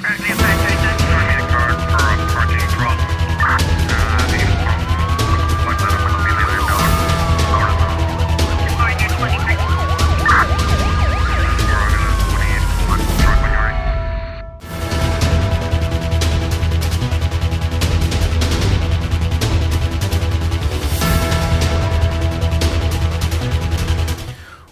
[0.00, 0.31] Right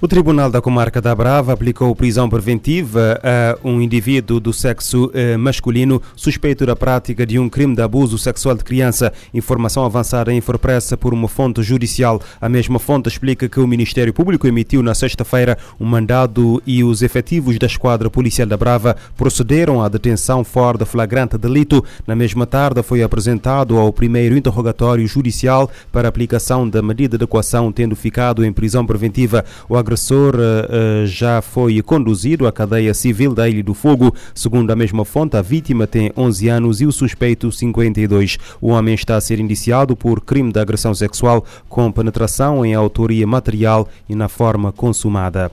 [0.02, 5.36] O Tribunal da Comarca da Brava aplicou prisão preventiva a um indivíduo do sexo eh,
[5.36, 9.12] masculino suspeito da prática de um crime de abuso sexual de criança.
[9.34, 12.18] Informação avançada em Infopressa por uma fonte judicial.
[12.40, 17.02] A mesma fonte explica que o Ministério Público emitiu na sexta-feira um mandado e os
[17.02, 21.84] efetivos da Esquadra Policial da Brava procederam à detenção fora de flagrante delito.
[22.06, 27.70] Na mesma tarde foi apresentado ao primeiro interrogatório judicial para aplicação da medida de equação,
[27.70, 29.44] tendo ficado em prisão preventiva.
[29.68, 34.14] O agressor uh, já foi conduzido à cadeia civil da Ilha do Fogo.
[34.32, 38.38] Segundo a mesma fonte, a vítima tem 11 anos e o suspeito 52.
[38.60, 43.26] O homem está a ser indiciado por crime de agressão sexual com penetração em autoria
[43.26, 45.50] material e na forma consumada.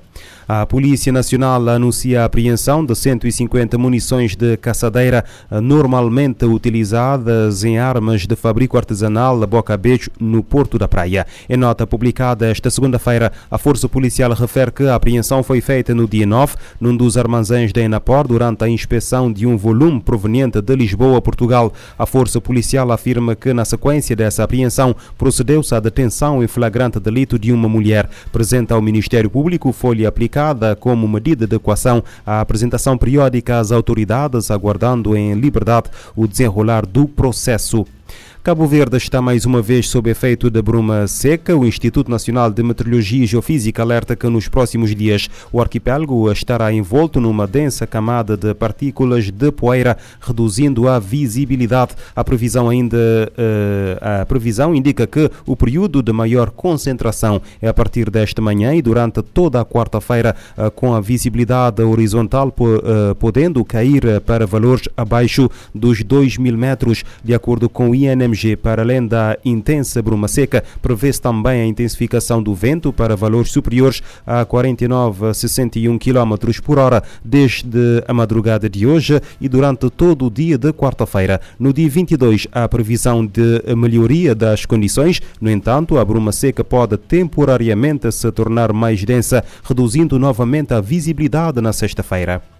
[0.47, 8.25] A Polícia Nacional anuncia a apreensão de 150 munições de caçadeira normalmente utilizadas em armas
[8.25, 11.27] de fabrico artesanal Boca Beijo no Porto da Praia.
[11.49, 16.07] Em nota publicada esta segunda-feira, a Força Policial refere que a apreensão foi feita no
[16.07, 20.75] dia 9, num dos armazéns da Enapor, durante a inspeção de um volume proveniente de
[20.75, 21.73] Lisboa, Portugal.
[21.99, 27.37] A Força Policial afirma que, na sequência dessa apreensão, procedeu-se à detenção em flagrante delito
[27.37, 28.09] de uma mulher.
[28.31, 34.49] Presente ao Ministério Público, folha aplicada como medida de equação à apresentação periódica às autoridades,
[34.49, 37.85] aguardando em liberdade o desenrolar do processo.
[38.47, 41.53] Cabo Verde está mais uma vez sob efeito da bruma seca.
[41.53, 46.71] O Instituto Nacional de Meteorologia e Geofísica alerta que nos próximos dias o arquipélago estará
[46.71, 51.93] envolto numa densa camada de partículas de poeira, reduzindo a visibilidade.
[52.15, 57.73] A previsão ainda uh, a previsão indica que o período de maior concentração é a
[57.73, 63.65] partir desta manhã e durante toda a quarta-feira, uh, com a visibilidade horizontal uh, podendo
[63.65, 69.05] cair para valores abaixo dos 2 mil metros, de acordo com o INMG para além
[69.05, 75.27] da intensa bruma seca, prevê-se também a intensificação do vento para valores superiores a 49
[75.27, 80.57] a 61 km por hora desde a madrugada de hoje e durante todo o dia
[80.57, 81.41] de quarta-feira.
[81.59, 86.97] No dia 22, há previsão de melhoria das condições, no entanto, a bruma seca pode
[86.97, 92.56] temporariamente se tornar mais densa, reduzindo novamente a visibilidade na sexta-feira.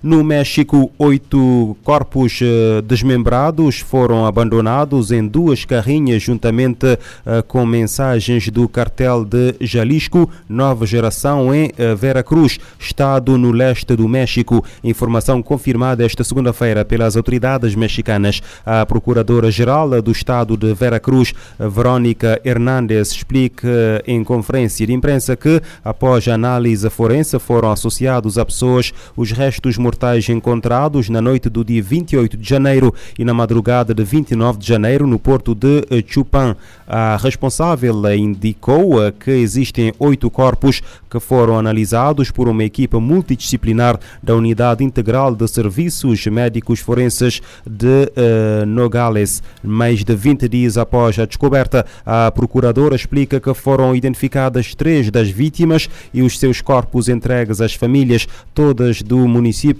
[0.00, 8.48] No México, oito corpos uh, desmembrados foram abandonados em duas carrinhas, juntamente uh, com mensagens
[8.48, 14.64] do cartel de Jalisco, nova geração em uh, Veracruz, estado no leste do México.
[14.84, 18.40] Informação confirmada esta segunda-feira pelas autoridades mexicanas.
[18.64, 23.68] A procuradora-geral do estado de Veracruz, Verónica Hernández, explica
[24.06, 29.76] em conferência de imprensa que, após a análise forense, foram associados a pessoas os restos
[29.76, 29.87] mortais
[30.28, 35.06] encontrados na noite do dia 28 de janeiro e na madrugada de 29 de janeiro
[35.06, 36.56] no porto de Chupan.
[36.86, 44.34] A responsável indicou que existem oito corpos que foram analisados por uma equipa multidisciplinar da
[44.34, 49.42] Unidade Integral de Serviços Médicos Forenses de uh, Nogales.
[49.62, 55.28] Mais de 20 dias após a descoberta, a procuradora explica que foram identificadas três das
[55.28, 59.77] vítimas e os seus corpos entregues às famílias, todas do município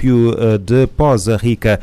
[0.60, 1.80] de Poza Rica.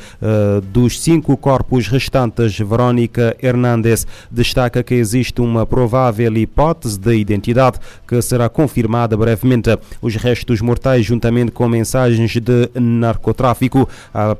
[0.71, 8.21] Dos cinco corpos restantes, Verónica Hernández destaca que existe uma provável hipótese de identidade que
[8.21, 9.77] será confirmada brevemente.
[10.01, 13.87] Os restos mortais, juntamente com mensagens de narcotráfico,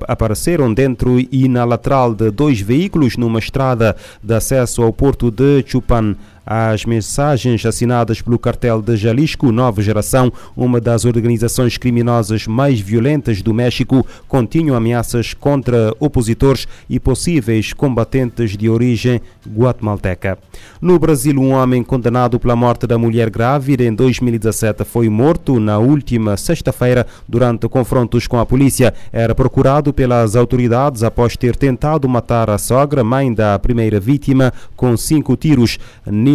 [0.07, 5.63] apareceram dentro e na lateral de dois veículos numa estrada de acesso ao porto de
[5.66, 6.16] Chupan.
[6.45, 13.41] As mensagens assinadas pelo cartel de Jalisco Nova Geração, uma das organizações criminosas mais violentas
[13.41, 20.38] do México, continham ameaças contra opositores e possíveis combatentes de origem guatemalteca.
[20.80, 25.80] No Brasil, um homem condenado pela morte da mulher grávida em 2017 foi morto na
[25.80, 28.94] última sexta-feira durante confrontos com a polícia.
[29.12, 34.95] Era procurado pelas autoridades após ter tentado matar a sogra, mãe da primeira vítima, com
[34.95, 35.80] cinco tiros.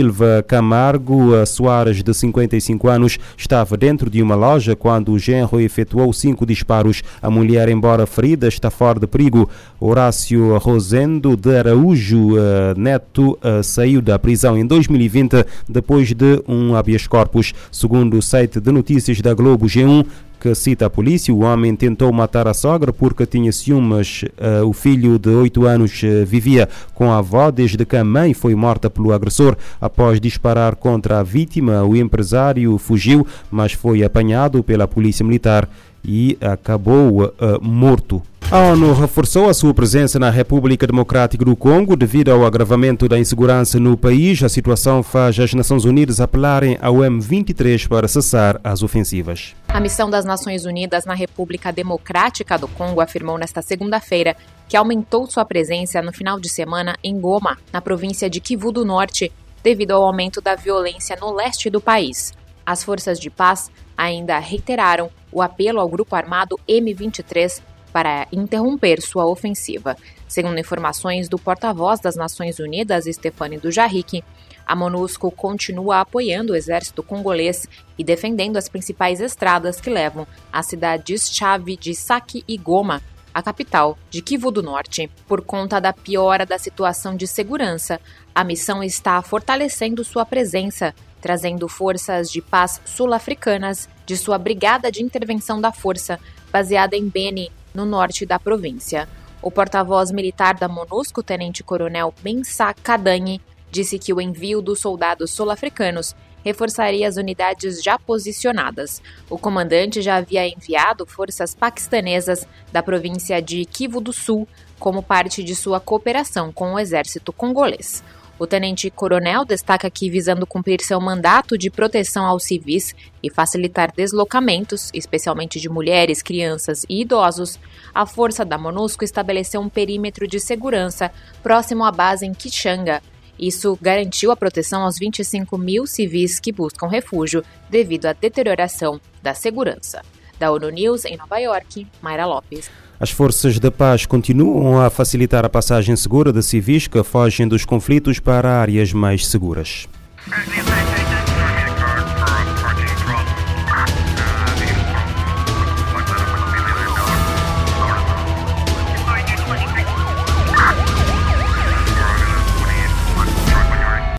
[0.01, 6.11] Nilva Camargo Soares, de 55 anos, estava dentro de uma loja quando o genro efetuou
[6.15, 7.03] cinco disparos.
[7.21, 9.51] A mulher, embora ferida, está fora de perigo.
[9.79, 12.31] Horácio Rosendo de Araújo
[12.79, 17.53] Neto saiu da prisão em 2020 depois de um habeas corpus.
[17.71, 20.07] Segundo o site de notícias da Globo G1,
[20.41, 24.23] que cita a polícia, o homem tentou matar a sogra porque tinha ciúmes.
[24.23, 28.33] Uh, o filho de 8 anos uh, vivia com a avó desde que a mãe
[28.33, 29.55] foi morta pelo agressor.
[29.79, 35.69] Após disparar contra a vítima, o empresário fugiu, mas foi apanhado pela polícia militar
[36.03, 38.23] e acabou uh, morto.
[38.53, 43.17] A ONU reforçou a sua presença na República Democrática do Congo devido ao agravamento da
[43.17, 44.43] insegurança no país.
[44.43, 49.55] A situação faz as Nações Unidas apelarem ao M23 para cessar as ofensivas.
[49.69, 54.37] A missão das Nações Unidas na República Democrática do Congo afirmou nesta segunda-feira
[54.69, 58.85] que aumentou sua presença no final de semana em Goma, na província de Kivu do
[58.85, 59.31] Norte,
[59.63, 62.33] devido ao aumento da violência no leste do país.
[62.67, 67.63] As forças de paz ainda reiteraram o apelo ao grupo armado M23
[67.93, 69.97] para interromper sua ofensiva.
[70.29, 74.23] Segundo informações do porta-voz das Nações Unidas, Stefane Dujarric,
[74.67, 77.67] a MONUSCO continua apoiando o exército congolês
[77.99, 83.03] e defendendo as principais estradas que levam às cidades-chave de Sake e Goma,
[83.35, 85.11] a capital de Kivu do Norte.
[85.27, 88.01] Por conta da piora da situação de segurança,
[88.35, 95.03] a missão está fortalecendo sua presença trazendo forças de paz sul-africanas de sua Brigada de
[95.03, 96.19] Intervenção da Força,
[96.51, 99.09] baseada em Beni, no norte da província.
[99.43, 103.41] O porta-voz militar da MONUSCO, tenente-coronel Mensah Kadani,
[103.71, 106.15] disse que o envio dos soldados sul-africanos
[106.45, 109.03] reforçaria as unidades já posicionadas.
[109.29, 115.43] O comandante já havia enviado forças paquistanesas da província de Kivu do Sul como parte
[115.45, 118.03] de sua cooperação com o exército congolês.
[118.41, 124.89] O tenente-coronel destaca que, visando cumprir seu mandato de proteção aos civis e facilitar deslocamentos,
[124.95, 127.61] especialmente de mulheres, crianças e idosos,
[127.95, 133.03] a força da MONUSCO estabeleceu um perímetro de segurança próximo à base em Kichanga.
[133.39, 139.35] Isso garantiu a proteção aos 25 mil civis que buscam refúgio devido à deterioração da
[139.35, 140.01] segurança.
[140.41, 142.71] Da ONU News, em Nova York, Mayra Lopes.
[142.99, 147.67] As forças da paz continuam a facilitar a passagem segura de civis que fogem dos
[147.67, 149.87] conflitos para áreas mais seguras.